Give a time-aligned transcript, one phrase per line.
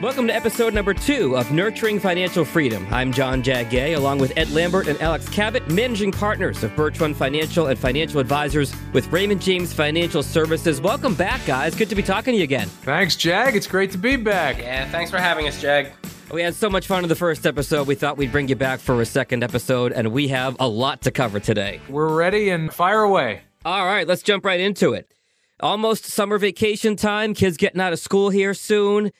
[0.00, 2.86] Welcome to episode number two of Nurturing Financial Freedom.
[2.90, 7.12] I'm John Jagay, along with Ed Lambert and Alex Cabot, managing partners of Birch Run
[7.12, 10.80] Financial and financial advisors with Raymond James Financial Services.
[10.80, 11.74] Welcome back, guys.
[11.74, 12.66] Good to be talking to you again.
[12.66, 13.54] Thanks, Jag.
[13.54, 14.56] It's great to be back.
[14.56, 15.92] Yeah, thanks for having us, Jag.
[16.32, 18.80] We had so much fun in the first episode, we thought we'd bring you back
[18.80, 21.78] for a second episode, and we have a lot to cover today.
[21.90, 23.42] We're ready and fire away.
[23.66, 25.12] All right, let's jump right into it.
[25.60, 29.12] Almost summer vacation time, kids getting out of school here soon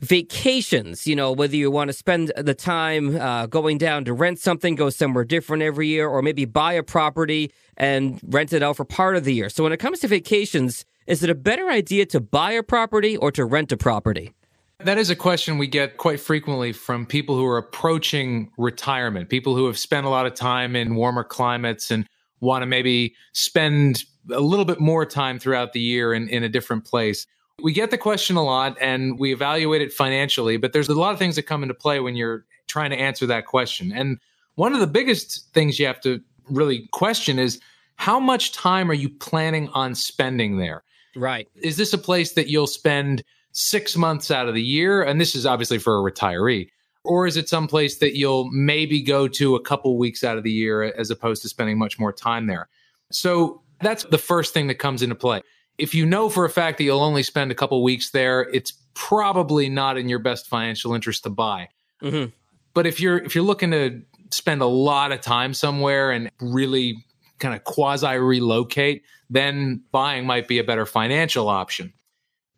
[0.00, 4.38] vacations, you know, whether you want to spend the time uh, going down to rent
[4.38, 8.76] something, go somewhere different every year, or maybe buy a property and rent it out
[8.76, 9.48] for part of the year.
[9.48, 13.16] So when it comes to vacations, is it a better idea to buy a property
[13.16, 14.32] or to rent a property?
[14.80, 19.56] That is a question we get quite frequently from people who are approaching retirement, people
[19.56, 22.06] who have spent a lot of time in warmer climates and
[22.40, 26.48] want to maybe spend a little bit more time throughout the year in, in a
[26.48, 27.26] different place.
[27.60, 31.12] We get the question a lot and we evaluate it financially, but there's a lot
[31.12, 33.92] of things that come into play when you're trying to answer that question.
[33.92, 34.18] And
[34.54, 37.60] one of the biggest things you have to really question is
[37.96, 40.84] how much time are you planning on spending there?
[41.16, 41.48] Right.
[41.56, 45.02] Is this a place that you'll spend six months out of the year?
[45.02, 46.68] And this is obviously for a retiree.
[47.04, 50.52] Or is it someplace that you'll maybe go to a couple weeks out of the
[50.52, 52.68] year as opposed to spending much more time there?
[53.10, 55.42] So that's the first thing that comes into play
[55.78, 58.72] if you know for a fact that you'll only spend a couple weeks there, it's
[58.94, 61.68] probably not in your best financial interest to buy.
[62.02, 62.30] Mm-hmm.
[62.74, 67.04] But if you're if you're looking to spend a lot of time somewhere and really
[67.38, 71.92] kind of quasi relocate, then buying might be a better financial option.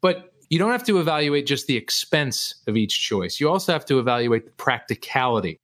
[0.01, 3.39] But you don't have to evaluate just the expense of each choice.
[3.39, 5.61] You also have to evaluate the practicality.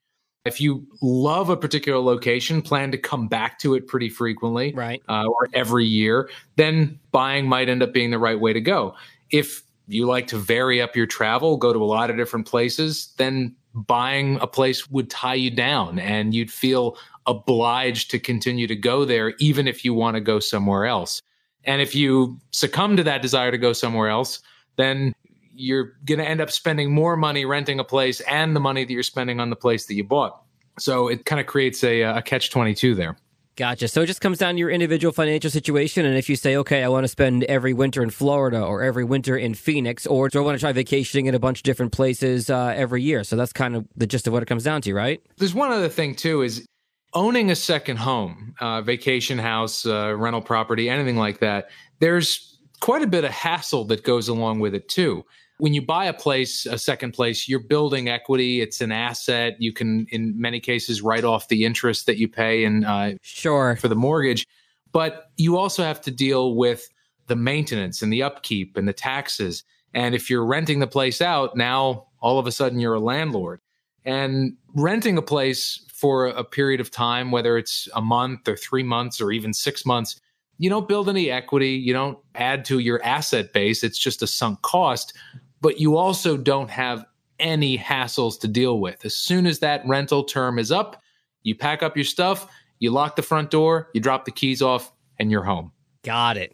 [0.47, 5.03] If you love a particular location, plan to come back to it pretty frequently, right,
[5.09, 8.95] uh, or every year, then buying might end up being the right way to go.
[9.31, 13.13] If you like to vary up your travel, go to a lot of different places,
[13.19, 16.97] then buying a place would tie you down, and you'd feel
[17.27, 21.23] obliged to continue to go there, even if you want to go somewhere else.
[21.65, 24.41] And if you succumb to that desire to go somewhere else,
[24.77, 25.13] then
[25.57, 28.93] you're going to end up spending more money renting a place and the money that
[28.93, 30.43] you're spending on the place that you bought.
[30.79, 33.17] So it kind of creates a, a catch 22 there.
[33.57, 33.89] Gotcha.
[33.89, 36.05] So it just comes down to your individual financial situation.
[36.05, 39.03] And if you say, okay, I want to spend every winter in Florida or every
[39.03, 41.93] winter in Phoenix, or do I want to try vacationing in a bunch of different
[41.93, 43.25] places uh, every year?
[43.25, 45.23] So that's kind of the gist of what it comes down to, right?
[45.39, 46.67] There's one other thing, too, is
[47.15, 51.71] owning a second home, uh, vacation house, uh, rental property, anything like that.
[51.99, 55.25] There's quite a bit of hassle that goes along with it, too
[55.59, 58.61] when you buy a place, a second place, you're building equity.
[58.61, 59.57] It's an asset.
[59.59, 63.77] You can, in many cases, write off the interest that you pay and uh, sure
[63.77, 64.47] for the mortgage.
[64.93, 66.89] But you also have to deal with
[67.27, 69.65] the maintenance and the upkeep and the taxes.
[69.95, 73.61] And if you're renting the place out, now all of a sudden you're a landlord.
[74.05, 78.83] And renting a place for a period of time, whether it's a month or three
[78.83, 80.21] months or even six months,
[80.59, 81.71] you don't build any equity.
[81.71, 83.83] You don't add to your asset base.
[83.83, 85.13] It's just a sunk cost
[85.61, 87.05] but you also don't have
[87.39, 89.05] any hassles to deal with.
[89.05, 91.03] As soon as that rental term is up,
[91.43, 92.47] you pack up your stuff,
[92.79, 95.73] you lock the front door, you drop the keys off, and you're home.
[96.03, 96.53] Got it.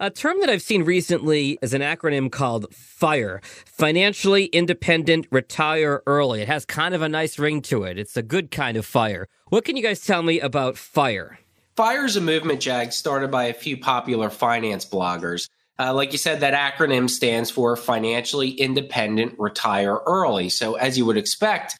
[0.00, 6.42] A term that I've seen recently is an acronym called FIRE Financially Independent Retire Early.
[6.42, 7.98] It has kind of a nice ring to it.
[7.98, 9.28] It's a good kind of fire.
[9.50, 11.38] What can you guys tell me about FIRE?
[11.76, 15.48] FIRE is a movement, Jag, started by a few popular finance bloggers.
[15.78, 20.48] Uh, like you said, that acronym stands for Financially Independent Retire Early.
[20.48, 21.78] So, as you would expect,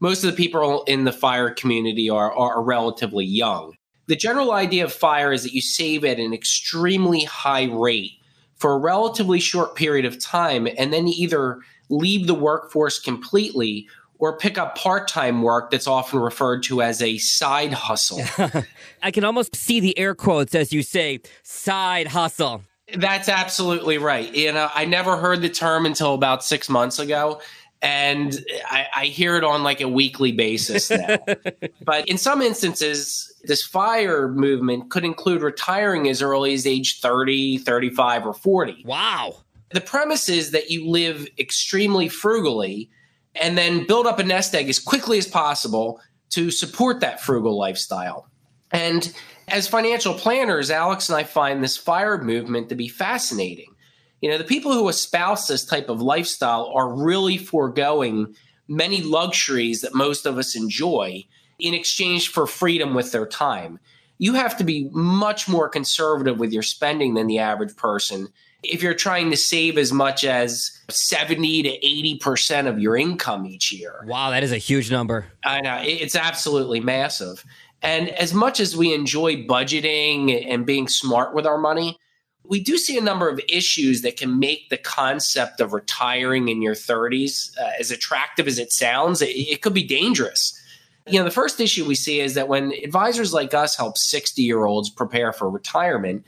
[0.00, 3.74] most of the people in the FIRE community are, are relatively young.
[4.06, 8.12] The general idea of FIRE is that you save at an extremely high rate
[8.56, 13.88] for a relatively short period of time, and then either leave the workforce completely
[14.18, 18.20] or pick up part time work that's often referred to as a side hustle.
[19.02, 22.62] I can almost see the air quotes as you say, side hustle.
[22.94, 24.34] That's absolutely right.
[24.34, 27.40] You know, I never heard the term until about six months ago.
[27.80, 31.18] And I, I hear it on like a weekly basis now.
[31.84, 37.58] but in some instances, this fire movement could include retiring as early as age 30,
[37.58, 38.84] 35, or 40.
[38.86, 39.34] Wow.
[39.70, 42.88] The premise is that you live extremely frugally
[43.34, 47.58] and then build up a nest egg as quickly as possible to support that frugal
[47.58, 48.28] lifestyle.
[48.70, 49.12] And
[49.48, 53.74] as financial planners, Alex and I find this fire movement to be fascinating.
[54.20, 58.34] You know, the people who espouse this type of lifestyle are really foregoing
[58.68, 61.24] many luxuries that most of us enjoy
[61.58, 63.78] in exchange for freedom with their time.
[64.18, 68.28] You have to be much more conservative with your spending than the average person
[68.62, 73.72] if you're trying to save as much as 70 to 80% of your income each
[73.72, 74.04] year.
[74.06, 75.26] Wow, that is a huge number.
[75.44, 75.80] I know.
[75.82, 77.44] It's absolutely massive.
[77.82, 81.98] And as much as we enjoy budgeting and being smart with our money,
[82.44, 86.62] we do see a number of issues that can make the concept of retiring in
[86.62, 90.58] your 30s, uh, as attractive as it sounds, it, it could be dangerous.
[91.06, 94.42] You know, the first issue we see is that when advisors like us help 60
[94.42, 96.24] year olds prepare for retirement,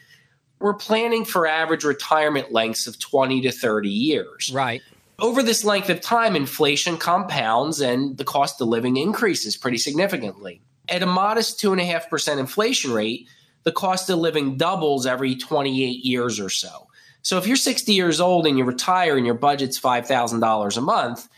[0.59, 4.51] we're planning for average retirement lengths of 20 to 30 years.
[4.53, 4.83] Right.
[5.21, 10.61] Over this length of time, inflation compounds and the cost of living increases pretty significantly.
[10.89, 13.29] At a modest 2.5% inflation rate,
[13.63, 16.89] the cost of living doubles every 28 years or so.
[17.23, 21.29] So if you're 60 years old and you retire and your budget's $5,000 a month,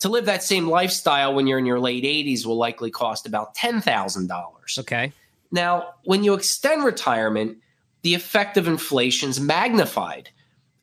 [0.00, 3.54] to live that same lifestyle when you're in your late 80s will likely cost about
[3.54, 4.78] $10,000.
[4.80, 5.12] Okay.
[5.50, 7.58] Now, when you extend retirement,
[8.02, 10.30] the effect of inflation is magnified.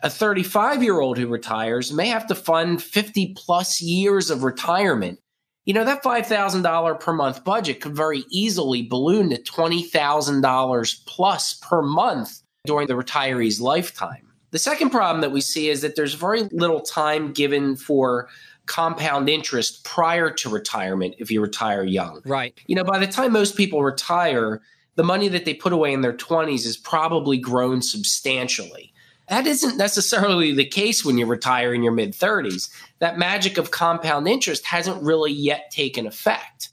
[0.01, 5.19] A 35 year old who retires may have to fund 50 plus years of retirement
[5.65, 11.81] you know, that $5,000 per month budget could very easily balloon to $20,000 plus per
[11.81, 14.27] month during the retiree's lifetime.
[14.51, 18.29] The second problem that we see is that there's very little time given for
[18.65, 22.21] compound interest prior to retirement if you retire young.
[22.25, 22.57] Right.
[22.67, 24.61] You know, by the time most people retire,
[24.95, 28.92] the money that they put away in their 20s is probably grown substantially.
[29.29, 32.69] That isn't necessarily the case when you retire in your mid 30s.
[32.99, 36.69] That magic of compound interest hasn't really yet taken effect.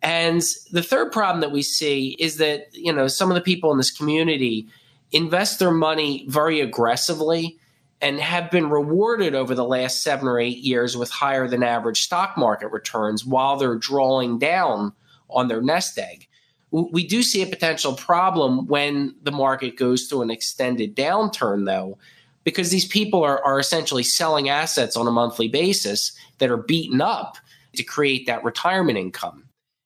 [0.00, 3.70] And the third problem that we see is that, you know, some of the people
[3.70, 4.68] in this community
[5.12, 7.58] invest their money very aggressively
[8.00, 12.02] and have been rewarded over the last seven or eight years with higher than average
[12.02, 14.92] stock market returns while they're drawing down
[15.30, 16.26] on their nest egg
[16.72, 21.98] we do see a potential problem when the market goes through an extended downturn, though,
[22.44, 27.02] because these people are, are essentially selling assets on a monthly basis that are beaten
[27.02, 27.36] up
[27.76, 29.44] to create that retirement income.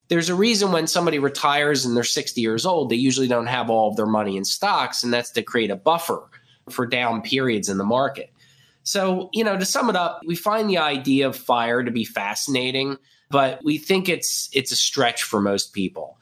[0.08, 3.68] There's a reason when somebody retires and they're 60 years old, they usually don't have
[3.68, 6.22] all of their money in stocks, and that's to create a buffer
[6.70, 8.30] for down periods in the market.
[8.84, 12.04] So, you know, to sum it up, we find the idea of fire to be
[12.04, 12.96] fascinating,
[13.30, 16.15] but we think it's it's a stretch for most people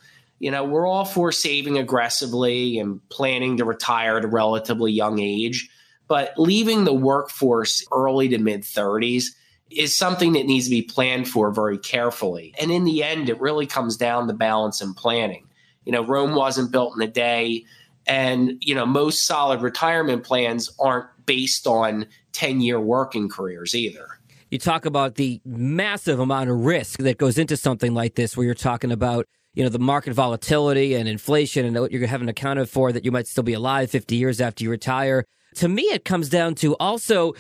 [0.45, 5.19] you know, we're all for saving aggressively and planning to retire at a relatively young
[5.19, 5.71] age,
[6.07, 9.29] but leaving the workforce early to mid 30s
[9.71, 12.55] is something that needs to be planned for very carefully.
[12.61, 15.49] And in the end, it really comes down to balance and planning.
[15.87, 17.65] You know, Rome wasn't built in a day.
[18.07, 24.09] And, you know, most solid retirement plans aren't based on 10 year working careers either.
[24.51, 28.45] You talk about the massive amount of risk that goes into something like this, where
[28.45, 29.25] you're talking about
[29.55, 33.13] you know the market volatility and inflation and what you're having accounted for that you
[33.13, 35.25] might still be alive 50 years after you retire.
[35.57, 37.35] To me it comes down to also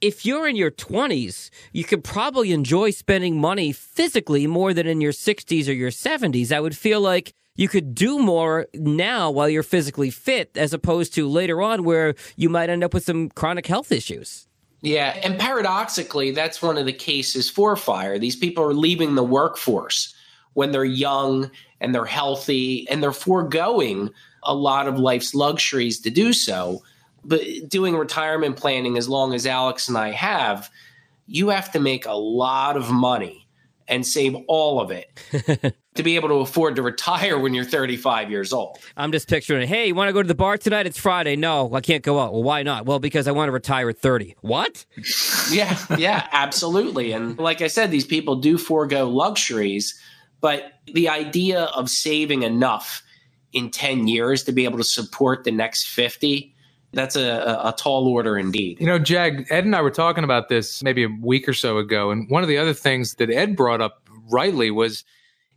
[0.00, 5.00] if you're in your 20s you could probably enjoy spending money physically more than in
[5.00, 9.48] your 60s or your 70s i would feel like you could do more now while
[9.48, 13.30] you're physically fit as opposed to later on where you might end up with some
[13.30, 14.46] chronic health issues.
[14.80, 18.18] Yeah and paradoxically that's one of the cases for fire.
[18.18, 20.14] These people are leaving the workforce
[20.58, 21.48] when they're young
[21.80, 24.10] and they're healthy and they're foregoing
[24.42, 26.82] a lot of life's luxuries to do so.
[27.24, 30.68] But doing retirement planning as long as Alex and I have,
[31.28, 33.46] you have to make a lot of money
[33.86, 38.28] and save all of it to be able to afford to retire when you're 35
[38.28, 38.80] years old.
[38.96, 40.86] I'm just picturing, hey, you want to go to the bar tonight?
[40.86, 41.36] It's Friday.
[41.36, 42.32] No, I can't go out.
[42.32, 42.84] Well, why not?
[42.84, 44.34] Well, because I want to retire at 30.
[44.40, 44.84] What?
[45.52, 47.12] yeah, yeah, absolutely.
[47.12, 49.96] And like I said, these people do forego luxuries
[50.40, 53.02] but the idea of saving enough
[53.52, 56.54] in 10 years to be able to support the next 50
[56.92, 58.80] that's a, a, tall order indeed.
[58.80, 61.76] You know, Jag, Ed and I were talking about this maybe a week or so
[61.76, 62.10] ago.
[62.10, 65.04] And one of the other things that Ed brought up rightly was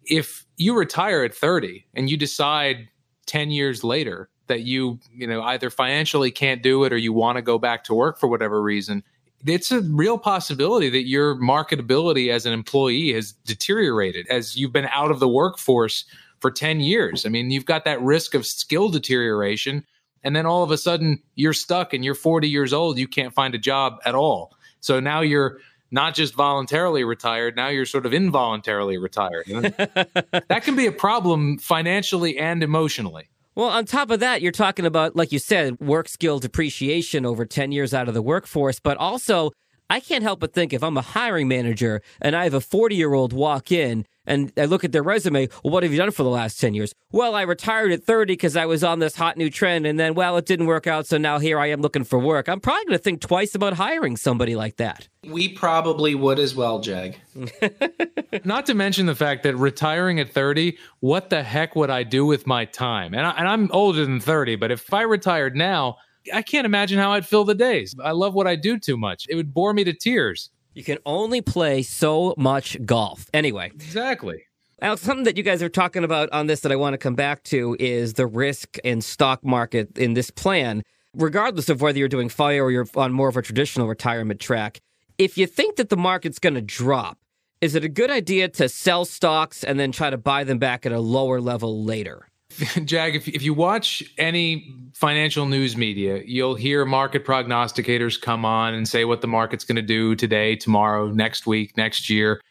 [0.03, 2.89] if you retire at 30 and you decide
[3.27, 7.37] 10 years later that you, you know, either financially can't do it or you want
[7.37, 9.03] to go back to work for whatever reason,
[9.45, 14.89] it's a real possibility that your marketability as an employee has deteriorated as you've been
[14.91, 16.05] out of the workforce
[16.39, 17.25] for 10 years.
[17.25, 19.85] I mean, you've got that risk of skill deterioration.
[20.23, 22.97] And then all of a sudden you're stuck and you're 40 years old.
[22.97, 24.55] You can't find a job at all.
[24.79, 25.59] So now you're
[25.91, 29.45] not just voluntarily retired, now you're sort of involuntarily retired.
[29.47, 33.29] that can be a problem financially and emotionally.
[33.53, 37.45] Well, on top of that, you're talking about, like you said, work skill depreciation over
[37.45, 39.51] 10 years out of the workforce, but also
[39.91, 42.95] I can't help but think if I'm a hiring manager and I have a 40
[42.95, 46.11] year old walk in and I look at their resume, well, what have you done
[46.11, 46.93] for the last 10 years?
[47.11, 49.85] Well, I retired at 30 because I was on this hot new trend.
[49.85, 51.07] And then, well, it didn't work out.
[51.07, 52.47] So now here I am looking for work.
[52.47, 55.09] I'm probably going to think twice about hiring somebody like that.
[55.27, 57.17] We probably would as well, Jag.
[58.45, 62.25] Not to mention the fact that retiring at 30, what the heck would I do
[62.25, 63.13] with my time?
[63.13, 65.97] And, I, and I'm older than 30, but if I retired now,
[66.33, 67.95] I can't imagine how I'd fill the days.
[68.03, 69.25] I love what I do too much.
[69.29, 70.49] It would bore me to tears.
[70.73, 73.25] You can only play so much golf.
[73.33, 73.71] Anyway.
[73.73, 74.43] Exactly.
[74.81, 77.13] Now, something that you guys are talking about on this that I want to come
[77.13, 80.81] back to is the risk in stock market in this plan,
[81.13, 84.81] regardless of whether you're doing fire or you're on more of a traditional retirement track.
[85.19, 87.19] If you think that the market's going to drop,
[87.59, 90.87] is it a good idea to sell stocks and then try to buy them back
[90.87, 92.30] at a lower level later?
[92.85, 98.73] Jag, if, if you watch any financial news media, you'll hear market prognosticators come on
[98.73, 102.41] and say what the market's going to do today, tomorrow, next week, next year.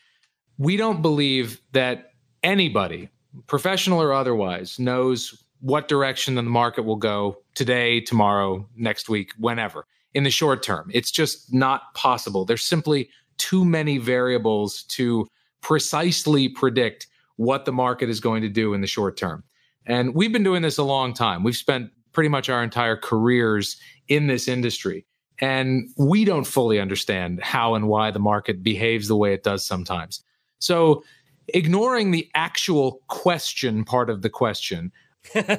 [0.58, 3.08] We don't believe that anybody,
[3.46, 9.86] professional or otherwise, knows what direction the market will go today, tomorrow, next week, whenever
[10.14, 10.90] in the short term.
[10.92, 12.44] It's just not possible.
[12.44, 15.28] There's simply too many variables to
[15.60, 19.44] precisely predict what the market is going to do in the short term.
[19.90, 21.42] And we've been doing this a long time.
[21.42, 25.04] We've spent pretty much our entire careers in this industry.
[25.40, 29.66] And we don't fully understand how and why the market behaves the way it does
[29.66, 30.22] sometimes.
[30.60, 31.02] So,
[31.48, 34.92] ignoring the actual question part of the question,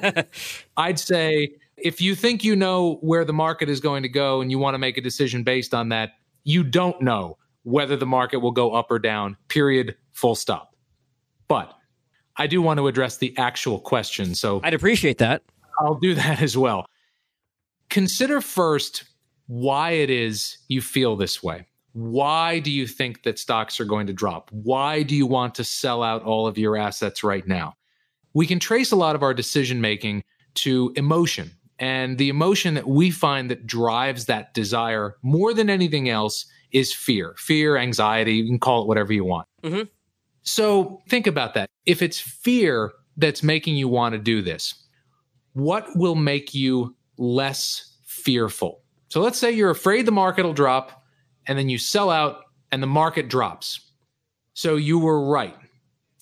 [0.78, 4.50] I'd say if you think you know where the market is going to go and
[4.50, 6.12] you want to make a decision based on that,
[6.44, 10.74] you don't know whether the market will go up or down, period, full stop.
[11.48, 11.74] But
[12.36, 14.34] I do want to address the actual question.
[14.34, 15.42] So I'd appreciate that.
[15.78, 16.86] I'll do that as well.
[17.90, 19.04] Consider first
[19.46, 21.66] why it is you feel this way.
[21.92, 24.48] Why do you think that stocks are going to drop?
[24.50, 27.74] Why do you want to sell out all of your assets right now?
[28.32, 30.24] We can trace a lot of our decision making
[30.54, 31.50] to emotion.
[31.78, 36.94] And the emotion that we find that drives that desire more than anything else is
[36.94, 38.34] fear, fear, anxiety.
[38.34, 39.48] You can call it whatever you want.
[39.62, 39.82] Mm-hmm.
[40.42, 41.68] So think about that.
[41.86, 44.74] If it's fear that's making you want to do this,
[45.52, 48.82] what will make you less fearful?
[49.08, 51.04] So let's say you're afraid the market will drop
[51.46, 53.92] and then you sell out and the market drops.
[54.54, 55.56] So you were right.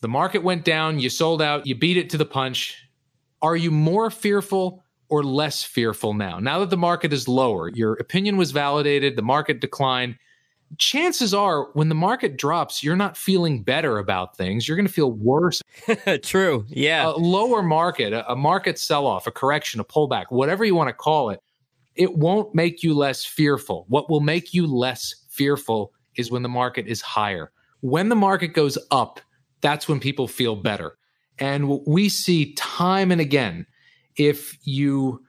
[0.00, 2.76] The market went down, you sold out, you beat it to the punch.
[3.42, 6.38] Are you more fearful or less fearful now?
[6.38, 10.16] Now that the market is lower, your opinion was validated, the market declined
[10.78, 14.66] chances are when the market drops, you're not feeling better about things.
[14.66, 15.62] You're going to feel worse.
[16.22, 16.64] True.
[16.68, 17.08] Yeah.
[17.08, 20.94] A lower market, a, market sell off, a correction, a pullback, whatever you want to
[20.94, 21.40] call it,
[21.96, 23.84] it won't make you less fearful.
[23.88, 27.50] What will make you less fearful is when the market is higher.
[27.80, 29.20] When the market goes up,
[29.60, 30.96] that's when people feel better.
[31.38, 33.66] And what we see time and again,
[34.16, 35.24] if you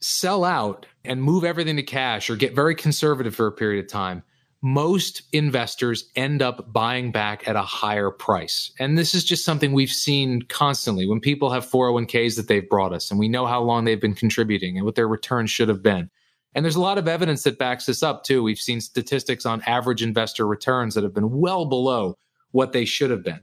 [0.00, 3.90] sell out and move everything to cash or get very conservative for a period of
[3.90, 4.22] time,
[4.62, 8.72] most investors end up buying back at a higher price.
[8.78, 12.92] And this is just something we've seen constantly when people have 401ks that they've brought
[12.92, 15.82] us and we know how long they've been contributing and what their returns should have
[15.82, 16.10] been.
[16.54, 18.42] And there's a lot of evidence that backs this up too.
[18.42, 22.16] We've seen statistics on average investor returns that have been well below
[22.52, 23.40] what they should have been.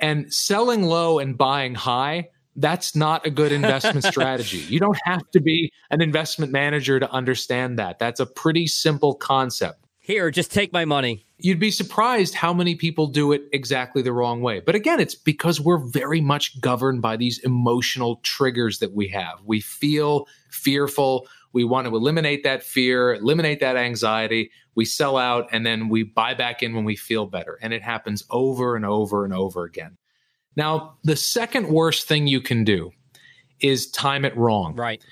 [0.00, 4.58] And selling low and buying high, that's not a good investment strategy.
[4.58, 8.00] You don't have to be an investment manager to understand that.
[8.00, 9.86] That's a pretty simple concept.
[10.10, 11.24] Here, just take my money.
[11.38, 14.58] You'd be surprised how many people do it exactly the wrong way.
[14.58, 19.38] But again, it's because we're very much governed by these emotional triggers that we have.
[19.44, 21.28] We feel fearful.
[21.52, 24.50] We want to eliminate that fear, eliminate that anxiety.
[24.74, 27.60] We sell out and then we buy back in when we feel better.
[27.62, 29.96] And it happens over and over and over again.
[30.56, 32.90] Now, the second worst thing you can do
[33.60, 34.74] is time it wrong.
[34.74, 35.04] Right.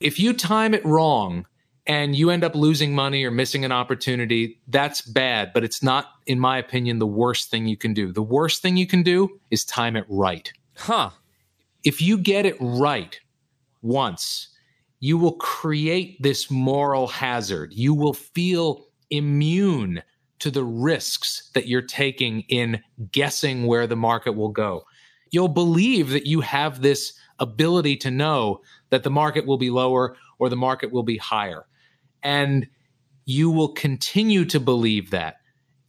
[0.00, 1.46] If you time it wrong,
[1.86, 6.06] and you end up losing money or missing an opportunity, that's bad, but it's not,
[6.26, 8.12] in my opinion, the worst thing you can do.
[8.12, 10.50] The worst thing you can do is time it right.
[10.76, 11.10] Huh.
[11.84, 13.18] If you get it right
[13.82, 14.48] once,
[15.00, 17.74] you will create this moral hazard.
[17.74, 20.02] You will feel immune
[20.38, 24.84] to the risks that you're taking in guessing where the market will go.
[25.30, 30.16] You'll believe that you have this ability to know that the market will be lower
[30.38, 31.66] or the market will be higher.
[32.24, 32.66] And
[33.26, 35.36] you will continue to believe that.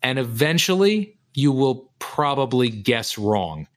[0.04, 3.68] And eventually, you will probably guess wrong.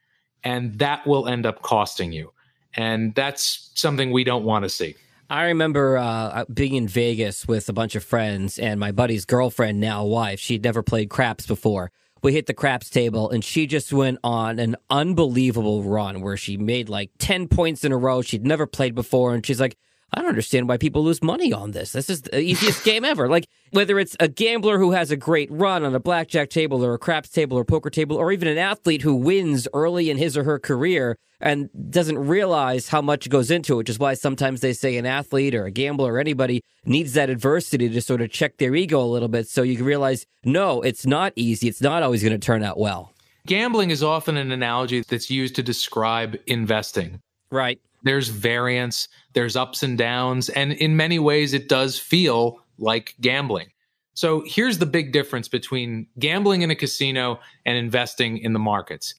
[0.43, 2.31] And that will end up costing you.
[2.75, 4.95] And that's something we don't want to see.
[5.29, 9.79] I remember uh, being in Vegas with a bunch of friends, and my buddy's girlfriend,
[9.79, 11.91] now wife, she'd never played craps before.
[12.23, 16.57] We hit the craps table, and she just went on an unbelievable run where she
[16.57, 18.21] made like 10 points in a row.
[18.23, 19.77] She'd never played before, and she's like,
[20.13, 21.91] I don't understand why people lose money on this.
[21.91, 23.27] This is the easiest game ever.
[23.27, 26.93] Like whether it's a gambler who has a great run on a blackjack table or
[26.93, 30.35] a craps table or poker table, or even an athlete who wins early in his
[30.35, 34.61] or her career and doesn't realize how much goes into it, which is why sometimes
[34.61, 38.29] they say an athlete or a gambler or anybody needs that adversity to sort of
[38.31, 41.67] check their ego a little bit so you can realize, no, it's not easy.
[41.67, 43.13] It's not always going to turn out well.
[43.47, 47.21] Gambling is often an analogy that's used to describe investing.
[47.51, 47.79] Right.
[48.03, 53.71] There's variance, there's ups and downs, and in many ways, it does feel like gambling.
[54.13, 59.15] So here's the big difference between gambling in a casino and investing in the markets.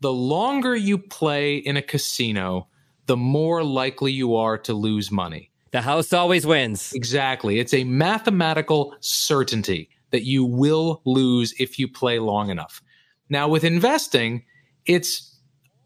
[0.00, 2.68] The longer you play in a casino,
[3.06, 5.50] the more likely you are to lose money.
[5.72, 6.92] The house always wins.
[6.92, 7.58] Exactly.
[7.58, 12.82] It's a mathematical certainty that you will lose if you play long enough.
[13.28, 14.44] Now, with investing,
[14.86, 15.31] it's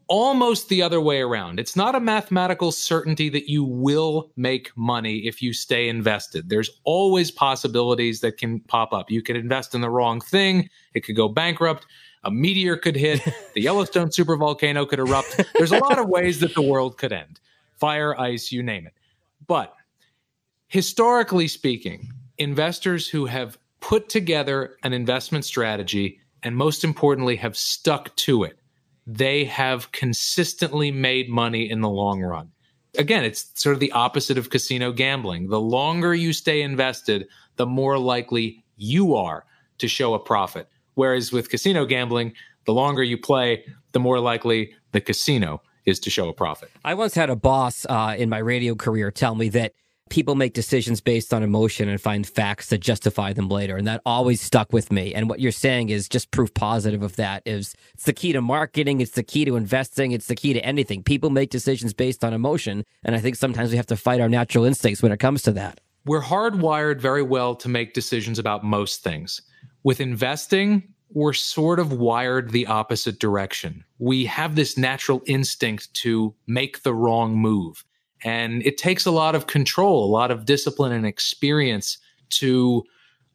[0.07, 1.59] almost the other way around.
[1.59, 6.49] It's not a mathematical certainty that you will make money if you stay invested.
[6.49, 9.11] There's always possibilities that can pop up.
[9.11, 11.85] You could invest in the wrong thing, it could go bankrupt,
[12.23, 13.21] a meteor could hit,
[13.53, 15.41] the Yellowstone supervolcano could erupt.
[15.55, 17.39] There's a lot of ways that the world could end
[17.75, 18.93] fire, ice, you name it.
[19.45, 19.73] But
[20.67, 28.15] historically speaking, investors who have put together an investment strategy and most importantly have stuck
[28.15, 28.57] to it
[29.07, 32.51] they have consistently made money in the long run.
[32.97, 35.47] Again, it's sort of the opposite of casino gambling.
[35.47, 39.45] The longer you stay invested, the more likely you are
[39.77, 40.67] to show a profit.
[40.95, 42.33] Whereas with casino gambling,
[42.65, 46.69] the longer you play, the more likely the casino is to show a profit.
[46.83, 49.73] I once had a boss uh, in my radio career tell me that
[50.09, 53.77] people make decisions based on emotion and find facts that justify them later.
[53.77, 55.13] And that always stuck with me.
[55.13, 58.41] And what you're saying is just proof positive of that is it's the key to
[58.41, 59.01] marketing.
[59.01, 60.11] It's the key to investing.
[60.11, 61.03] It's the key to anything.
[61.03, 62.83] People make decisions based on emotion.
[63.03, 65.51] And I think sometimes we have to fight our natural instincts when it comes to
[65.53, 65.79] that.
[66.05, 69.41] We're hardwired very well to make decisions about most things.
[69.83, 73.83] With investing, we're sort of wired the opposite direction.
[73.99, 77.83] We have this natural instinct to make the wrong move.
[78.23, 81.97] And it takes a lot of control, a lot of discipline and experience
[82.29, 82.83] to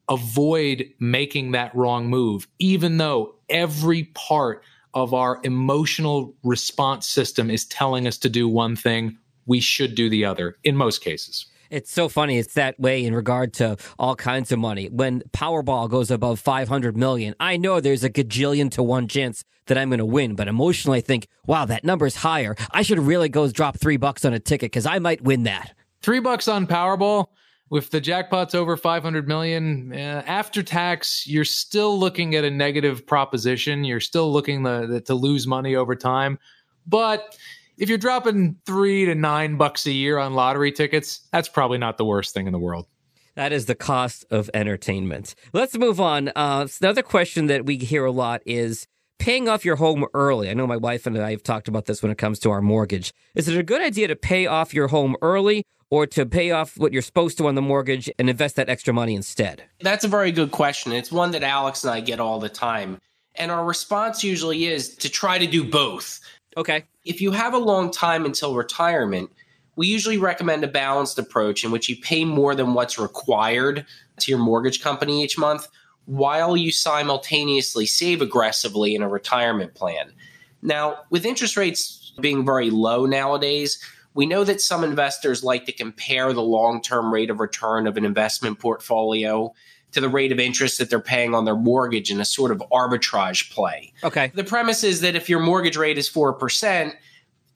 [0.08, 4.62] avoid making that wrong move, even though every part
[4.94, 9.16] of our emotional response system is telling us to do one thing,
[9.46, 11.46] we should do the other in most cases.
[11.72, 12.37] It's so funny.
[12.37, 14.90] It's that way in regard to all kinds of money.
[14.90, 19.78] When Powerball goes above 500 million, I know there's a gajillion to one chance that
[19.78, 22.56] I'm going to win, but emotionally I think, wow, that number's higher.
[22.72, 25.72] I should really go drop three bucks on a ticket because I might win that.
[26.02, 27.28] Three bucks on Powerball.
[27.70, 33.06] If the jackpot's over 500 million, uh, after tax, you're still looking at a negative
[33.06, 33.82] proposition.
[33.82, 36.38] You're still looking to, to lose money over time.
[36.87, 37.35] But
[37.82, 41.98] if you're dropping three to nine bucks a year on lottery tickets, that's probably not
[41.98, 42.86] the worst thing in the world.
[43.34, 45.34] That is the cost of entertainment.
[45.52, 46.30] Let's move on.
[46.36, 48.86] Uh, another question that we hear a lot is
[49.18, 50.48] paying off your home early.
[50.48, 52.62] I know my wife and I have talked about this when it comes to our
[52.62, 53.12] mortgage.
[53.34, 56.78] Is it a good idea to pay off your home early or to pay off
[56.78, 59.64] what you're supposed to on the mortgage and invest that extra money instead?
[59.80, 60.92] That's a very good question.
[60.92, 63.00] It's one that Alex and I get all the time.
[63.34, 66.20] And our response usually is to try to do both.
[66.56, 66.84] Okay.
[67.04, 69.30] If you have a long time until retirement,
[69.76, 73.86] we usually recommend a balanced approach in which you pay more than what's required
[74.20, 75.68] to your mortgage company each month
[76.04, 80.12] while you simultaneously save aggressively in a retirement plan.
[80.60, 83.78] Now, with interest rates being very low nowadays,
[84.14, 87.96] we know that some investors like to compare the long term rate of return of
[87.96, 89.52] an investment portfolio
[89.92, 92.62] to the rate of interest that they're paying on their mortgage in a sort of
[92.72, 93.92] arbitrage play.
[94.02, 94.33] Okay.
[94.35, 96.94] The premise is that if your mortgage rate is 4%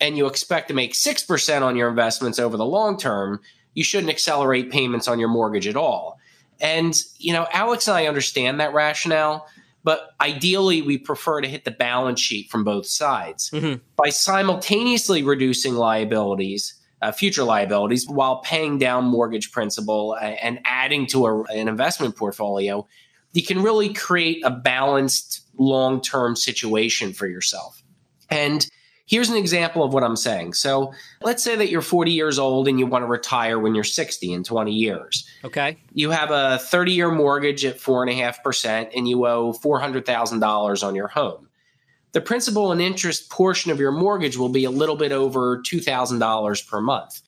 [0.01, 3.40] and you expect to make 6% on your investments over the long term,
[3.75, 6.18] you shouldn't accelerate payments on your mortgage at all.
[6.61, 9.46] And, you know, Alex and I understand that rationale,
[9.85, 13.51] but ideally we prefer to hit the balance sheet from both sides.
[13.51, 13.83] Mm-hmm.
[13.96, 21.06] By simultaneously reducing liabilities, uh, future liabilities while paying down mortgage principal uh, and adding
[21.06, 22.87] to a, an investment portfolio,
[23.32, 27.82] you can really create a balanced long term situation for yourself.
[28.30, 28.66] And
[29.06, 30.54] here's an example of what I'm saying.
[30.54, 33.85] So let's say that you're 40 years old and you want to retire when you're
[33.85, 35.28] 60 in 20 years.
[35.44, 35.78] Okay.
[35.92, 41.48] You have a 30 year mortgage at 4.5% and you owe $400,000 on your home
[42.12, 46.69] the principal and interest portion of your mortgage will be a little bit over $2,000
[46.69, 47.21] per month.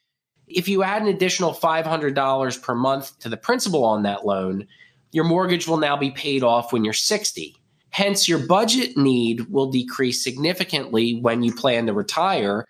[0.47, 4.67] If you add an additional $500 per month to the principal on that loan,
[5.13, 7.55] your mortgage will now be paid off when you're 60.
[7.91, 12.65] Hence, your budget need will decrease significantly when you plan to retire,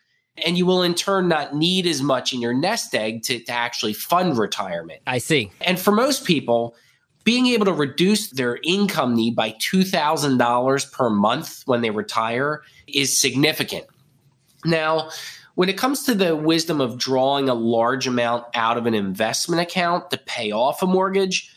[0.45, 3.53] and you will in turn not need as much in your nest egg to, to
[3.53, 5.01] actually fund retirement.
[5.07, 5.51] I see.
[5.61, 6.77] And for most people,
[7.29, 13.21] being able to reduce their income need by $2,000 per month when they retire is
[13.21, 13.85] significant.
[14.65, 15.11] Now,
[15.55, 19.61] when it comes to the wisdom of drawing a large amount out of an investment
[19.61, 21.55] account to pay off a mortgage,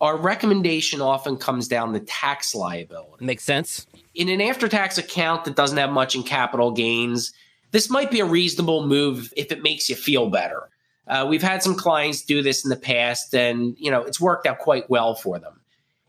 [0.00, 3.24] our recommendation often comes down to tax liability.
[3.24, 3.88] Makes sense.
[4.14, 7.32] In an after tax account that doesn't have much in capital gains,
[7.72, 10.68] this might be a reasonable move if it makes you feel better.
[11.06, 14.46] Uh, we've had some clients do this in the past, and you know it's worked
[14.46, 15.60] out quite well for them.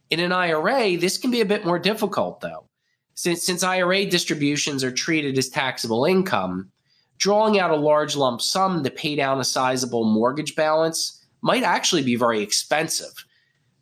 [0.10, 2.68] In an IRA, this can be a bit more difficult, though,
[3.16, 6.72] since since IRA distributions are treated as taxable income.
[7.18, 12.02] Drawing out a large lump sum to pay down a sizable mortgage balance might actually
[12.02, 13.26] be very expensive.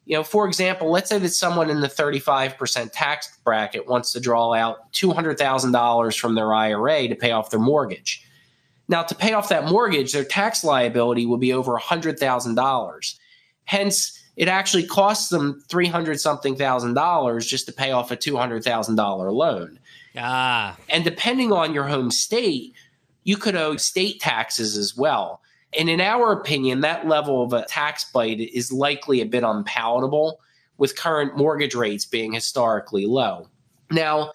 [0.05, 4.19] You know, for example, let's say that someone in the 35% tax bracket wants to
[4.19, 8.25] draw out $200,000 from their IRA to pay off their mortgage.
[8.89, 13.19] Now, to pay off that mortgage, their tax liability will be over $100,000.
[13.65, 19.31] Hence, it actually costs them 300 something thousand dollars just to pay off a $200,000
[19.31, 19.79] loan.
[20.17, 20.75] Ah.
[20.89, 22.73] And depending on your home state,
[23.23, 25.41] you could owe state taxes as well.
[25.77, 30.39] And in our opinion, that level of a tax bite is likely a bit unpalatable
[30.79, 33.47] with current mortgage rates being historically low.
[33.91, 34.31] Now,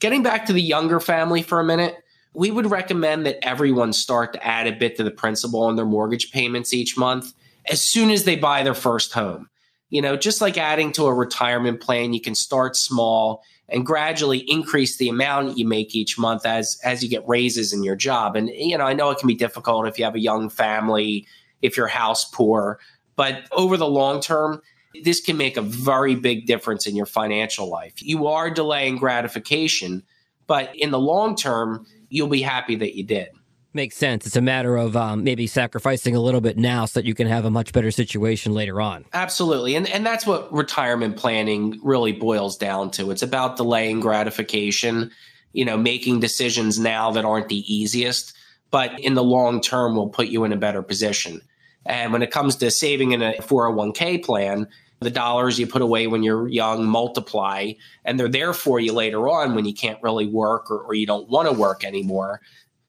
[0.00, 2.02] getting back to the younger family for a minute,
[2.34, 5.84] we would recommend that everyone start to add a bit to the principal on their
[5.84, 7.32] mortgage payments each month
[7.66, 9.48] as soon as they buy their first home.
[9.88, 14.38] You know, just like adding to a retirement plan, you can start small and gradually
[14.38, 18.34] increase the amount you make each month as as you get raises in your job.
[18.34, 21.26] And you know, I know it can be difficult if you have a young family,
[21.62, 22.80] if you're house poor,
[23.14, 24.60] but over the long term,
[25.02, 27.94] this can make a very big difference in your financial life.
[28.02, 30.02] You are delaying gratification,
[30.46, 33.28] but in the long term, you'll be happy that you did.
[33.72, 34.24] Makes sense.
[34.24, 37.26] It's a matter of um, maybe sacrificing a little bit now so that you can
[37.26, 39.04] have a much better situation later on.
[39.12, 39.74] Absolutely.
[39.74, 43.10] And, and that's what retirement planning really boils down to.
[43.10, 45.10] It's about delaying gratification,
[45.52, 48.32] you know, making decisions now that aren't the easiest,
[48.70, 51.40] but in the long term will put you in a better position.
[51.84, 54.68] And when it comes to saving in a 401k plan,
[55.00, 57.72] the dollars you put away when you're young multiply
[58.04, 61.06] and they're there for you later on when you can't really work or, or you
[61.06, 62.40] don't want to work anymore.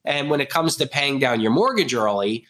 [0.05, 2.45] And when it comes to paying down your mortgage early,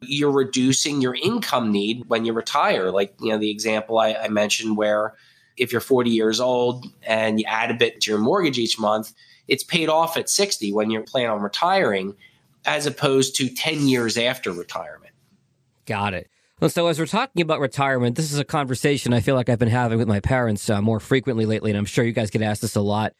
[0.00, 2.90] you're reducing your income need when you retire.
[2.90, 5.14] Like, you know, the example I, I mentioned where
[5.56, 9.12] if you're 40 years old and you add a bit to your mortgage each month,
[9.48, 12.14] it's paid off at 60 when you plan on retiring,
[12.64, 15.14] as opposed to 10 years after retirement.
[15.86, 16.30] Got it.
[16.60, 19.60] Well, so as we're talking about retirement, this is a conversation I feel like I've
[19.60, 22.42] been having with my parents uh, more frequently lately, and I'm sure you guys get
[22.42, 23.14] asked this a lot.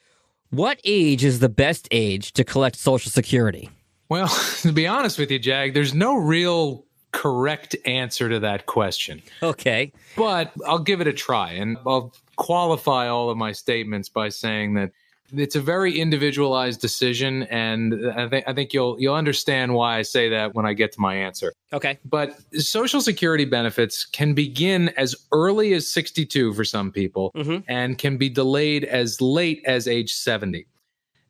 [0.50, 3.70] What age is the best age to collect Social Security?
[4.08, 4.28] Well,
[4.62, 9.22] to be honest with you, Jag, there's no real correct answer to that question.
[9.40, 9.92] Okay.
[10.16, 14.74] But I'll give it a try and I'll qualify all of my statements by saying
[14.74, 14.90] that
[15.32, 20.02] it's a very individualized decision and I think I think you'll you'll understand why I
[20.02, 21.52] say that when I get to my answer.
[21.72, 21.98] Okay.
[22.04, 27.64] But social security benefits can begin as early as 62 for some people Mhm.
[27.68, 30.66] and can be delayed as late as age 70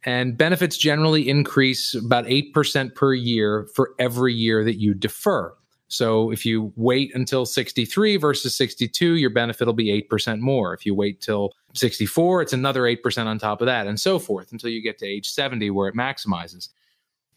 [0.04, 5.52] and benefits generally increase about 8% per year for every year that you defer.
[5.88, 10.74] So if you wait until 63 versus 62, your benefit will be 8% more.
[10.74, 14.52] If you wait till 64, it's another 8% on top of that, and so forth
[14.52, 16.68] until you get to age 70 where it maximizes.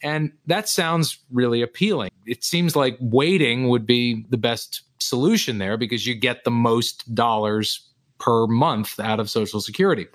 [0.04, 2.10] And that sounds really appealing.
[2.26, 7.14] It seems like waiting would be the best solution there because you get the most
[7.16, 7.88] dollars
[8.20, 10.08] per month out of Social Security.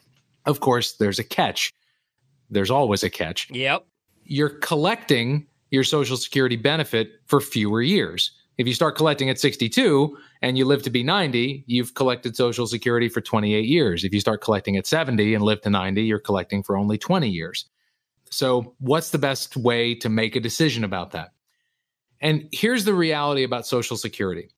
[0.45, 1.73] Of course, there's a catch
[2.51, 3.51] there's always a catch.
[3.51, 3.87] Yep.
[4.25, 8.33] You're collecting your Social Security benefit for fewer years.
[8.59, 12.67] If you start collecting at 62 and you live to be 90, you've collected Social
[12.67, 14.05] Security for 28 years.
[14.05, 17.29] If you start collecting at 70 and live to 90, you're collecting for only 20
[17.29, 17.67] years.
[18.31, 21.33] So, what's the best way to make a decision about that?
[22.21, 24.49] And here's the reality about Social Security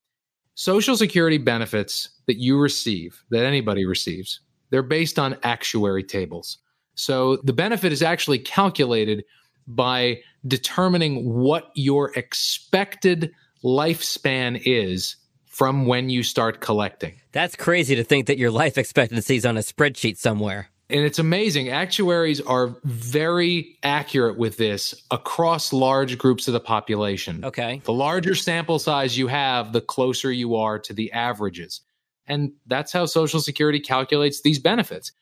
[0.54, 4.40] Social Security benefits that you receive, that anybody receives,
[4.70, 6.58] they're based on actuary tables.
[6.94, 9.24] So the benefit is actually calculated
[9.68, 13.32] by determining what your expected
[13.62, 17.20] lifespan is from when you start collecting.
[17.32, 20.70] That's crazy to think that your life expectancy is on a spreadsheet somewhere.
[20.90, 21.68] And it's amazing.
[21.68, 27.44] Actuaries are very accurate with this across large groups of the population.
[27.44, 27.82] Okay.
[27.84, 31.82] The larger sample size you have, the closer you are to the averages.
[32.26, 35.12] And that's how Social Security calculates these benefits.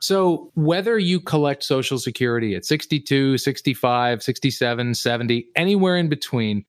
[0.00, 6.64] So, whether you collect Social Security at 62, 65, 67, 70, anywhere in between,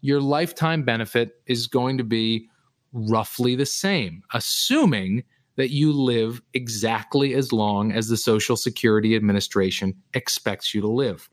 [0.00, 2.48] your lifetime benefit is going to be
[2.92, 5.24] roughly the same, assuming
[5.56, 11.28] that you live exactly as long as the Social Security Administration expects you to live.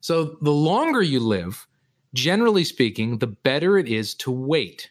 [0.00, 1.66] So, the longer you live,
[2.14, 4.90] generally speaking, the better it is to wait.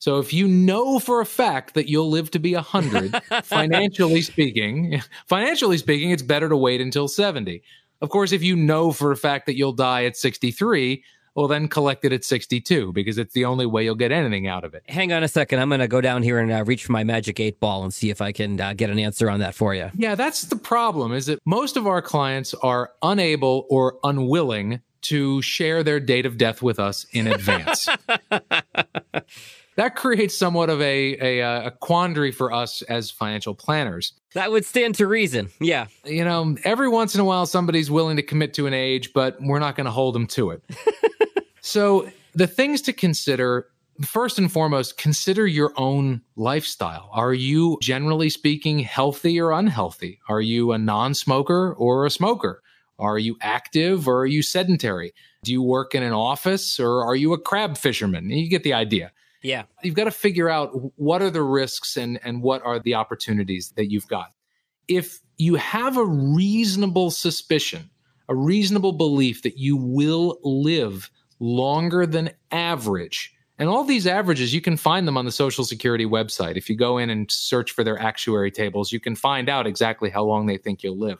[0.00, 5.00] So, if you know for a fact that you'll live to be 100, financially speaking,
[5.28, 7.62] financially speaking, it's better to wait until 70.
[8.00, 11.68] Of course, if you know for a fact that you'll die at 63, well, then
[11.68, 14.82] collect it at 62 because it's the only way you'll get anything out of it.
[14.88, 15.60] Hang on a second.
[15.60, 17.92] I'm going to go down here and uh, reach for my magic eight ball and
[17.92, 19.90] see if I can uh, get an answer on that for you.
[19.94, 25.40] Yeah, that's the problem is that most of our clients are unable or unwilling to
[25.42, 27.88] share their date of death with us in advance.
[29.80, 34.12] that creates somewhat of a, a, uh, a quandary for us as financial planners.
[34.34, 35.48] That would stand to reason.
[35.58, 35.86] Yeah.
[36.04, 39.38] You know, every once in a while somebody's willing to commit to an age, but
[39.40, 40.62] we're not going to hold them to it.
[41.62, 43.68] so, the things to consider
[44.02, 47.08] first and foremost, consider your own lifestyle.
[47.12, 50.20] Are you, generally speaking, healthy or unhealthy?
[50.28, 52.62] Are you a non smoker or a smoker?
[52.98, 55.14] Are you active or are you sedentary?
[55.42, 58.28] Do you work in an office or are you a crab fisherman?
[58.28, 59.12] You get the idea.
[59.42, 59.64] Yeah.
[59.82, 63.72] You've got to figure out what are the risks and, and what are the opportunities
[63.76, 64.32] that you've got.
[64.88, 67.90] If you have a reasonable suspicion,
[68.28, 74.62] a reasonable belief that you will live longer than average, and all these averages, you
[74.62, 76.56] can find them on the Social Security website.
[76.56, 80.08] If you go in and search for their actuary tables, you can find out exactly
[80.08, 81.18] how long they think you'll live.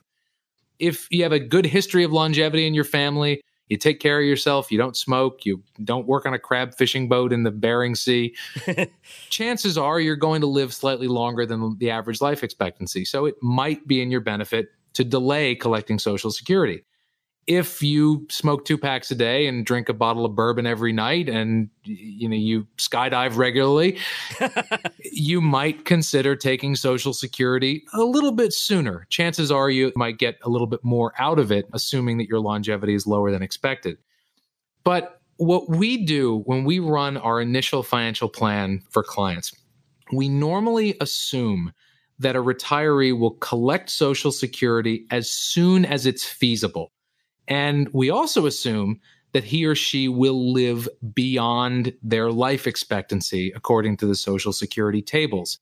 [0.78, 4.26] If you have a good history of longevity in your family, you take care of
[4.26, 7.94] yourself, you don't smoke, you don't work on a crab fishing boat in the Bering
[7.94, 8.34] Sea,
[9.30, 13.04] chances are you're going to live slightly longer than the average life expectancy.
[13.04, 16.84] So it might be in your benefit to delay collecting Social Security.
[17.50, 21.28] If you smoke two packs a day and drink a bottle of bourbon every night
[21.28, 23.98] and you know you skydive regularly,
[25.02, 29.04] you might consider taking social security a little bit sooner.
[29.10, 32.38] Chances are you might get a little bit more out of it assuming that your
[32.38, 33.98] longevity is lower than expected.
[34.84, 39.52] But what we do when we run our initial financial plan for clients,
[40.12, 41.72] we normally assume
[42.20, 46.92] that a retiree will collect Social Security as soon as it's feasible.
[47.50, 49.00] And we also assume
[49.32, 55.02] that he or she will live beyond their life expectancy according to the Social Security
[55.02, 55.58] tables.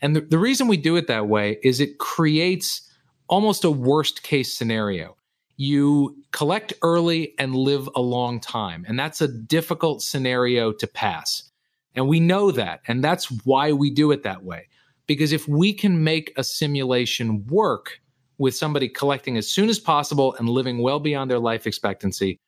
[0.00, 2.82] And the, the reason we do it that way is it creates
[3.28, 5.16] almost a worst case scenario.
[5.56, 11.50] You collect early and live a long time, and that's a difficult scenario to pass.
[11.94, 14.68] And we know that, and that's why we do it that way.
[15.08, 18.00] Because if we can make a simulation work
[18.38, 22.38] with somebody collecting as soon as possible and living well beyond their life expectancy,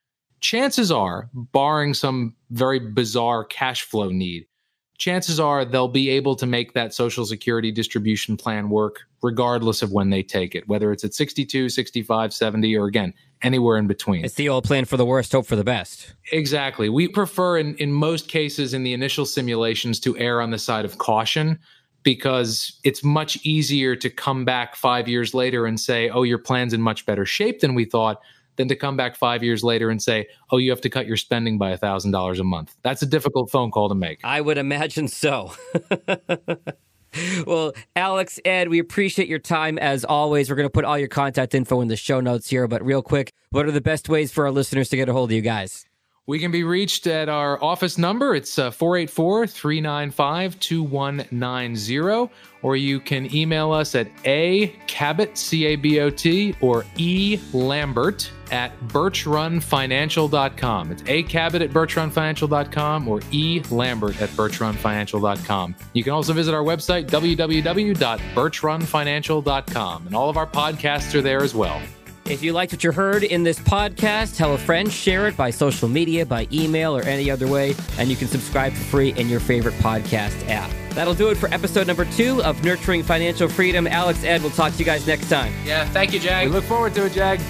[0.40, 4.46] chances are, barring some very bizarre cash flow need,
[5.00, 9.92] chances are they'll be able to make that social security distribution plan work regardless of
[9.92, 14.24] when they take it, whether it's at 62, 65, 70, or again, anywhere in between.
[14.24, 16.14] It's the old plan for the worst, hope for the best.
[16.32, 16.88] Exactly.
[16.88, 20.84] We prefer, in, in most cases, in the initial simulations, to err on the side
[20.84, 21.58] of caution
[22.02, 26.72] because it's much easier to come back five years later and say, oh, your plan's
[26.72, 28.20] in much better shape than we thought
[28.56, 31.16] than to come back five years later and say, oh, you have to cut your
[31.16, 32.76] spending by $1,000 a month.
[32.82, 34.20] That's a difficult phone call to make.
[34.22, 35.52] I would imagine so.
[37.46, 40.50] well, Alex, Ed, we appreciate your time as always.
[40.50, 43.02] We're going to put all your contact info in the show notes here, but real
[43.02, 45.42] quick, what are the best ways for our listeners to get a hold of you
[45.42, 45.86] guys?
[46.26, 48.34] We can be reached at our office number.
[48.34, 52.30] It's uh, 484 395 2190.
[52.62, 57.38] Or you can email us at a cabot, C A B O T, or e
[57.52, 60.92] lambert at birchrunfinancial.com.
[60.92, 65.76] It's a cabot at birchrunfinancial.com or e lambert at birchrunfinancial.com.
[65.94, 70.06] You can also visit our website, www.birchrunfinancial.com.
[70.06, 71.80] And all of our podcasts are there as well.
[72.30, 75.50] If you liked what you heard in this podcast, tell a friend, share it by
[75.50, 79.28] social media, by email, or any other way, and you can subscribe for free in
[79.28, 80.70] your favorite podcast app.
[80.90, 83.88] That'll do it for episode number two of Nurturing Financial Freedom.
[83.88, 85.52] Alex, Ed, we'll talk to you guys next time.
[85.64, 86.46] Yeah, thank you, Jag.
[86.46, 87.40] We look forward to it, Jag.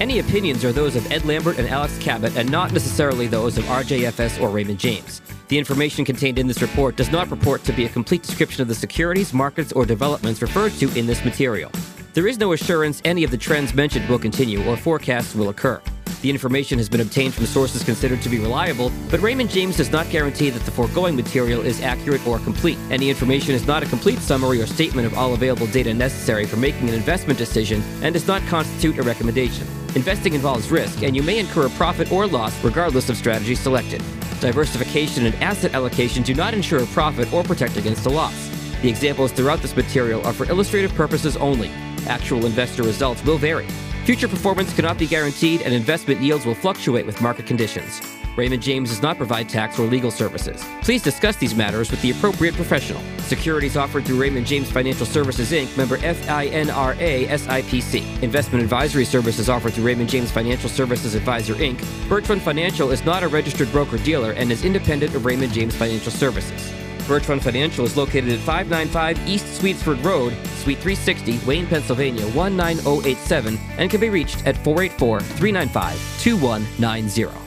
[0.00, 3.64] Any opinions are those of Ed Lambert and Alex Cabot, and not necessarily those of
[3.64, 5.20] RJFS or Raymond James.
[5.48, 8.68] The information contained in this report does not purport to be a complete description of
[8.68, 11.70] the securities, markets, or developments referred to in this material.
[12.16, 15.82] There is no assurance any of the trends mentioned will continue or forecasts will occur.
[16.22, 19.92] The information has been obtained from sources considered to be reliable, but Raymond James does
[19.92, 22.78] not guarantee that the foregoing material is accurate or complete.
[22.90, 26.56] Any information is not a complete summary or statement of all available data necessary for
[26.56, 29.66] making an investment decision and does not constitute a recommendation.
[29.94, 34.02] Investing involves risk, and you may incur a profit or loss regardless of strategy selected.
[34.40, 38.48] Diversification and asset allocation do not ensure a profit or protect against a loss.
[38.80, 41.70] The examples throughout this material are for illustrative purposes only.
[42.06, 43.66] Actual investor results will vary.
[44.04, 48.00] Future performance cannot be guaranteed, and investment yields will fluctuate with market conditions.
[48.36, 50.62] Raymond James does not provide tax or legal services.
[50.82, 53.02] Please discuss these matters with the appropriate professional.
[53.20, 58.22] Securities offered through Raymond James Financial Services Inc., member FINRA SIPC.
[58.22, 61.80] Investment advisory services offered through Raymond James Financial Services Advisor Inc.
[62.10, 66.12] Run Financial is not a registered broker dealer and is independent of Raymond James Financial
[66.12, 66.72] Services.
[67.06, 73.58] Birch Run Financial is located at 595 East Swedesford Road, Suite 360, Wayne, Pennsylvania 19087,
[73.78, 77.45] and can be reached at 484 395 2190.